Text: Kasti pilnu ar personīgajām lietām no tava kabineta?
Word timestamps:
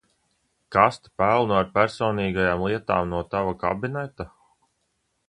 Kasti 0.75 1.11
pilnu 1.21 1.55
ar 1.57 1.69
personīgajām 1.75 2.65
lietām 2.69 3.13
no 3.15 3.21
tava 3.37 3.55
kabineta? 3.65 4.31